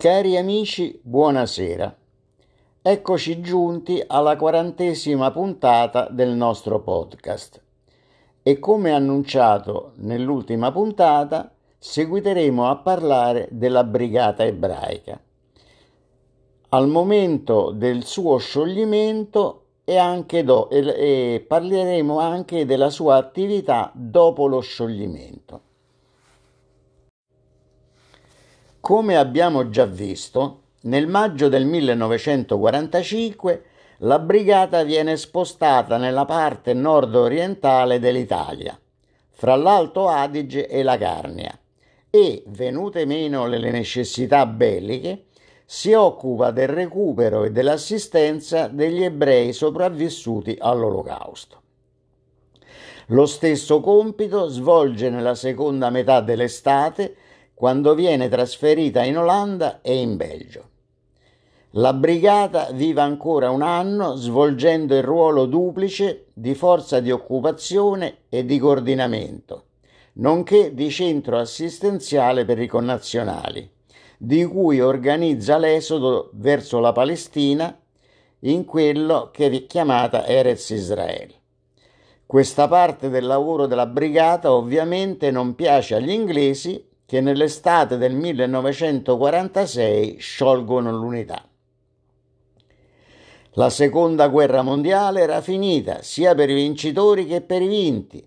[0.00, 1.94] Cari amici, buonasera.
[2.80, 7.60] Eccoci giunti alla quarantesima puntata del nostro podcast
[8.42, 15.20] e come annunciato nell'ultima puntata seguiteremo a parlare della Brigata Ebraica.
[16.70, 23.92] Al momento del suo scioglimento e, anche do, e, e parleremo anche della sua attività
[23.94, 25.68] dopo lo scioglimento.
[28.80, 33.64] Come abbiamo già visto, nel maggio del 1945
[33.98, 38.80] la brigata viene spostata nella parte nord-orientale dell'Italia,
[39.28, 41.56] fra l'Alto Adige e la Carnia,
[42.08, 45.26] e, venute meno le necessità belliche,
[45.66, 51.60] si occupa del recupero e dell'assistenza degli ebrei sopravvissuti all'Olocausto.
[53.08, 57.16] Lo stesso compito svolge nella seconda metà dell'estate
[57.60, 60.68] quando viene trasferita in Olanda e in Belgio.
[61.72, 68.46] La brigata vive ancora un anno svolgendo il ruolo duplice di forza di occupazione e
[68.46, 69.64] di coordinamento,
[70.14, 73.70] nonché di centro assistenziale per i connazionali,
[74.16, 77.78] di cui organizza l'esodo verso la Palestina
[78.38, 81.34] in quello che è chiamata Erez Israel.
[82.24, 90.18] Questa parte del lavoro della brigata ovviamente non piace agli inglesi che nell'estate del 1946
[90.20, 91.44] sciolgono l'unità.
[93.54, 98.24] La seconda guerra mondiale era finita sia per i vincitori che per i vinti,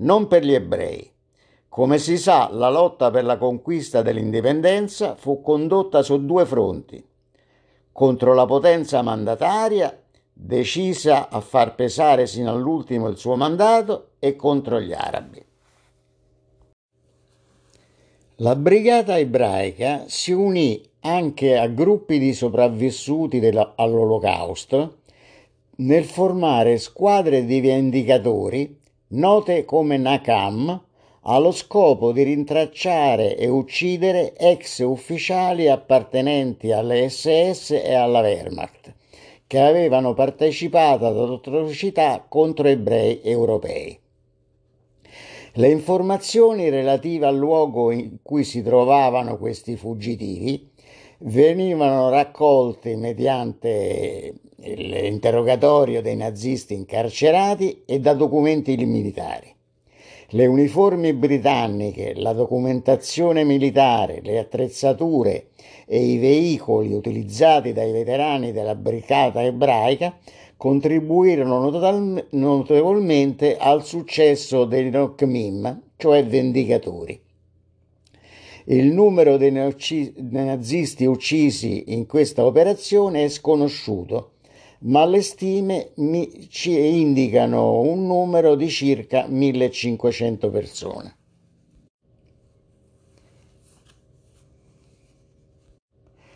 [0.00, 1.10] non per gli ebrei.
[1.70, 7.02] Come si sa, la lotta per la conquista dell'indipendenza fu condotta su due fronti,
[7.90, 9.98] contro la potenza mandataria,
[10.30, 15.45] decisa a far pesare sino all'ultimo il suo mandato, e contro gli arabi.
[18.40, 23.40] La brigata ebraica si unì anche a gruppi di sopravvissuti
[23.76, 24.98] all'Olocausto
[25.76, 30.82] nel formare squadre di vendicatori note come Nakam
[31.22, 38.92] allo scopo di rintracciare e uccidere ex ufficiali appartenenti alle SS e alla Wehrmacht
[39.46, 43.98] che avevano partecipato ad atrocità contro ebrei europei.
[45.58, 50.68] Le informazioni relative al luogo in cui si trovavano questi fuggitivi
[51.20, 59.50] venivano raccolte mediante l'interrogatorio dei nazisti incarcerati e da documenti militari.
[60.30, 65.46] Le uniformi britanniche, la documentazione militare, le attrezzature
[65.86, 70.18] e i veicoli utilizzati dai veterani della brigata ebraica
[70.56, 71.70] contribuirono
[72.30, 77.20] notevolmente al successo dei Nokmim, cioè vendicatori.
[78.68, 84.32] Il numero dei nazisti uccisi in questa operazione è sconosciuto,
[84.80, 85.92] ma le stime
[86.48, 91.16] ci indicano un numero di circa 1500 persone.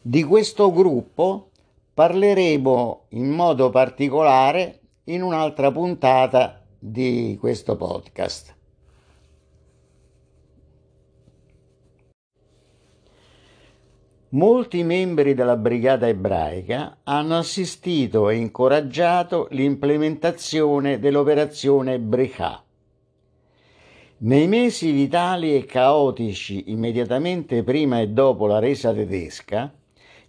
[0.00, 1.51] Di questo gruppo
[1.94, 8.54] parleremo in modo particolare in un'altra puntata di questo podcast.
[14.30, 22.64] Molti membri della Brigata ebraica hanno assistito e incoraggiato l'implementazione dell'operazione Brechà.
[24.18, 29.70] Nei mesi vitali e caotici immediatamente prima e dopo la resa tedesca,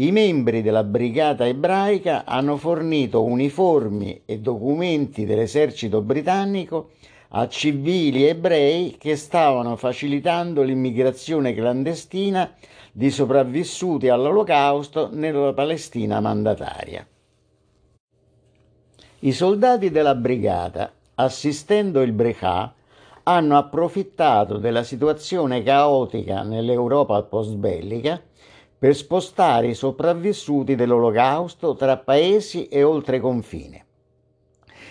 [0.00, 6.90] i membri della brigata ebraica hanno fornito uniformi e documenti dell'esercito britannico
[7.30, 12.54] a civili ebrei che stavano facilitando l'immigrazione clandestina
[12.92, 17.04] di sopravvissuti all'olocausto nella Palestina mandataria.
[19.20, 22.72] I soldati della brigata, assistendo il Brechà,
[23.24, 28.22] hanno approfittato della situazione caotica nell'Europa postbellica
[28.78, 33.84] per spostare i sopravvissuti dell'Olocausto tra paesi e oltre confine.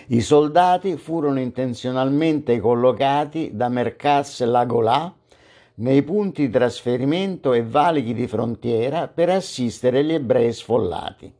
[0.08, 5.14] I soldati furono intenzionalmente collocati da Merkaz Lagolà
[5.76, 11.32] nei punti di trasferimento e valichi di frontiera per assistere gli ebrei sfollati.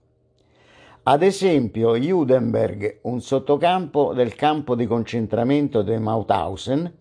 [1.04, 6.92] Ad esempio, Judenberg, un sottocampo del campo di concentramento di Mauthausen,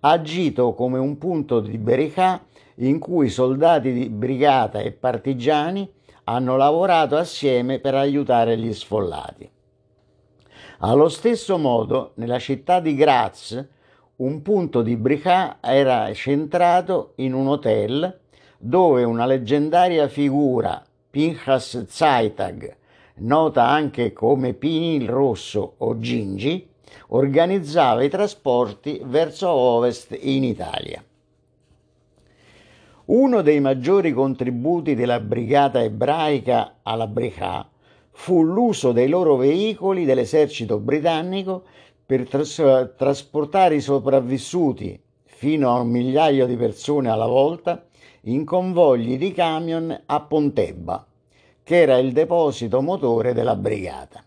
[0.00, 2.44] ha agito come un punto di Bericà
[2.76, 5.90] in cui soldati di brigata e partigiani
[6.24, 9.50] hanno lavorato assieme per aiutare gli sfollati.
[10.78, 13.68] Allo stesso modo, nella città di Graz,
[14.16, 18.20] un punto di brigata era centrato in un hotel
[18.58, 22.76] dove una leggendaria figura, Pinchas Zeitag,
[23.16, 26.68] nota anche come Pini il Rosso o Gingi,
[27.08, 31.02] organizzava i trasporti verso ovest in Italia.
[33.04, 37.68] Uno dei maggiori contributi della brigata ebraica alla Bricà
[38.12, 41.64] fu l'uso dei loro veicoli dell'esercito britannico
[42.06, 47.84] per tras- trasportare i sopravvissuti, fino a un migliaio di persone alla volta,
[48.26, 51.04] in convogli di camion a Pontebba,
[51.64, 54.22] che era il deposito motore della brigata.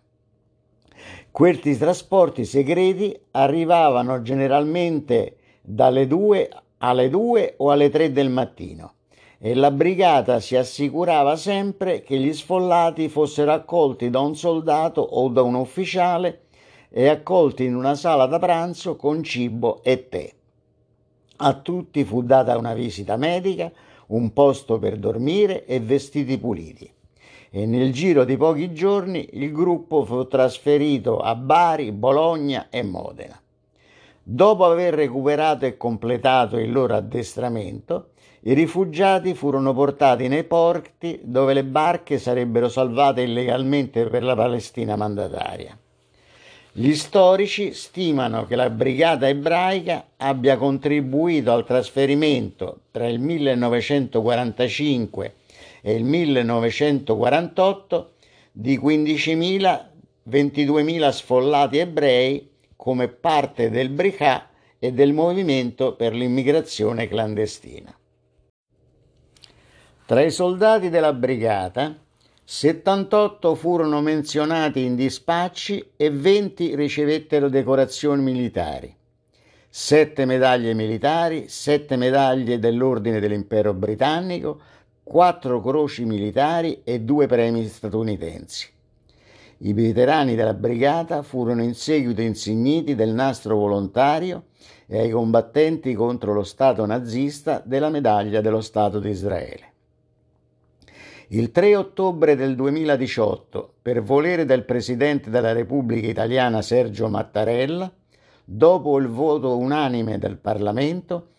[1.32, 6.50] Questi trasporti segreti arrivavano generalmente dalle 2
[6.80, 8.94] alle 2 o alle 3 del mattino
[9.38, 15.28] e la brigata si assicurava sempre che gli sfollati fossero accolti da un soldato o
[15.30, 16.46] da un ufficiale
[16.90, 20.34] e accolti in una sala da pranzo con cibo e tè.
[21.38, 23.72] A tutti fu data una visita medica,
[24.08, 26.94] un posto per dormire e vestiti puliti
[27.58, 33.42] e nel giro di pochi giorni il gruppo fu trasferito a Bari, Bologna e Modena.
[34.28, 38.14] Dopo aver recuperato e completato il loro addestramento,
[38.46, 44.96] i rifugiati furono portati nei porti dove le barche sarebbero salvate illegalmente per la Palestina
[44.96, 45.78] mandataria.
[46.72, 55.36] Gli storici stimano che la brigata ebraica abbia contribuito al trasferimento tra il 1945
[55.82, 58.14] e il 1948
[58.52, 67.96] di 15.000-22.000 sfollati ebrei come parte del Bricà e del movimento per l'immigrazione clandestina.
[70.06, 71.98] Tra i soldati della brigata,
[72.44, 78.96] 78 furono menzionati in dispacci e 20 ricevettero decorazioni militari.
[79.68, 84.62] 7 medaglie militari, 7 medaglie dell'Ordine dell'Impero Britannico,
[85.02, 88.75] quattro croci militari e due premi statunitensi.
[89.60, 94.48] I veterani della brigata furono in seguito insigniti del nastro volontario
[94.86, 99.74] e ai combattenti contro lo Stato nazista della medaglia dello Stato di Israele.
[101.30, 107.92] Il 3 ottobre del 2018, per volere del Presidente della Repubblica Italiana Sergio Mattarella,
[108.44, 111.30] dopo il voto unanime del Parlamento,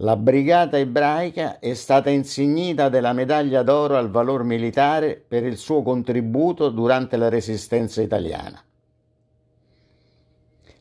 [0.00, 5.82] la brigata ebraica è stata insignita della medaglia d'oro al valor militare per il suo
[5.82, 8.62] contributo durante la resistenza italiana.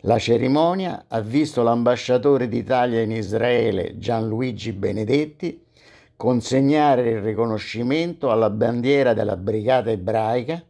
[0.01, 5.65] La cerimonia ha visto l'ambasciatore d'Italia in Israele Gianluigi Benedetti
[6.15, 10.63] consegnare il riconoscimento alla bandiera della brigata ebraica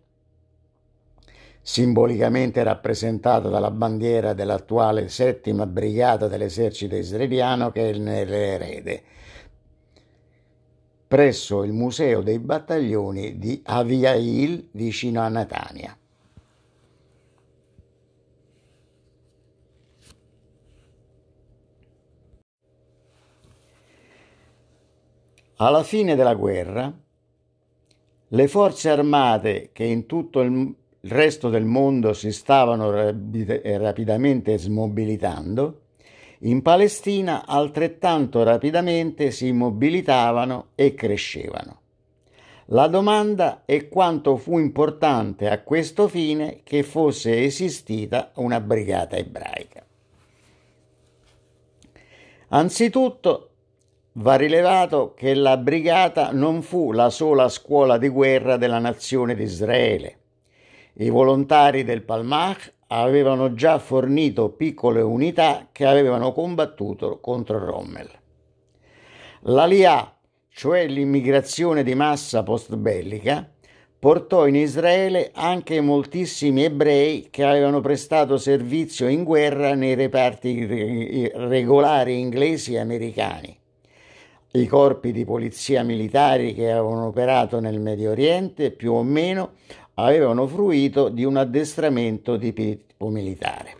[1.68, 9.04] simbolicamente rappresentata dalla bandiera dell'attuale settima brigata dell'esercito israeliano che è nell'erede,
[11.06, 15.98] presso il Museo dei Battaglioni di Aviail vicino a Netanya.
[25.58, 26.98] Alla fine della guerra,
[28.30, 30.75] le forze armate che in tutto il
[31.07, 35.83] il resto del mondo si stavano rapidamente smobilitando,
[36.39, 41.80] in Palestina altrettanto rapidamente si mobilitavano e crescevano.
[42.71, 49.85] La domanda è quanto fu importante a questo fine che fosse esistita una brigata ebraica.
[52.49, 53.49] Anzitutto
[54.14, 59.44] va rilevato che la brigata non fu la sola scuola di guerra della nazione di
[59.44, 60.18] Israele
[60.99, 68.09] i volontari del Palmach avevano già fornito piccole unità che avevano combattuto contro Rommel.
[69.42, 70.11] L'Alia,
[70.49, 73.47] cioè l'immigrazione di massa post-bellica,
[73.99, 82.19] portò in Israele anche moltissimi ebrei che avevano prestato servizio in guerra nei reparti regolari
[82.19, 83.56] inglesi e americani.
[84.49, 89.51] I corpi di polizia militari che avevano operato nel Medio Oriente più o meno
[89.99, 93.75] avevano fruito di un addestramento di tipo militare.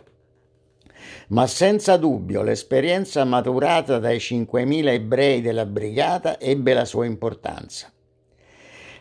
[1.28, 7.92] Ma senza dubbio l'esperienza maturata dai 5.000 ebrei della brigata ebbe la sua importanza.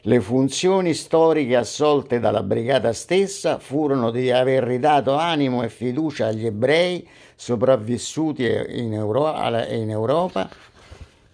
[0.02, 6.46] Le funzioni storiche assolte dalla brigata stessa furono di aver ridato animo e fiducia agli
[6.46, 7.06] ebrei
[7.36, 9.34] sopravvissuti in, Euro-
[9.70, 10.50] in Europa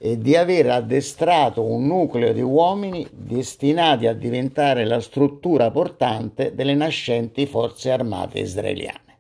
[0.05, 6.74] e di aver addestrato un nucleo di uomini destinati a diventare la struttura portante delle
[6.74, 9.17] nascenti forze armate israeliane.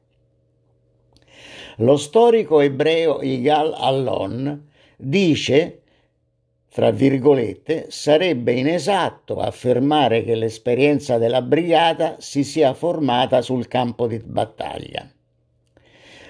[1.77, 5.83] Lo storico ebreo Igal Allon dice
[6.67, 14.19] fra virgolette, sarebbe inesatto affermare che l'esperienza della brigata si sia formata sul campo di
[14.19, 15.09] battaglia.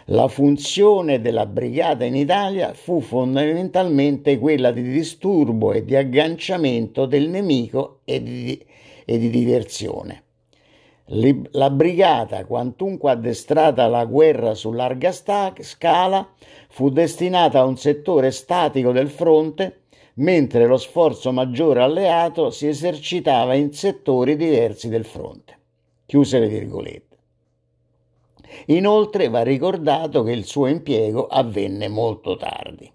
[0.07, 7.29] La funzione della brigata in Italia fu fondamentalmente quella di disturbo e di agganciamento del
[7.29, 8.65] nemico e di,
[9.05, 10.23] e di diversione.
[11.51, 16.29] La brigata, quantunque addestrata alla guerra su larga scala,
[16.67, 19.83] fu destinata a un settore statico del fronte
[20.15, 25.57] mentre lo sforzo maggiore alleato si esercitava in settori diversi del fronte.
[26.05, 27.12] Chiuse le virgolette.
[28.67, 32.91] Inoltre va ricordato che il suo impiego avvenne molto tardi.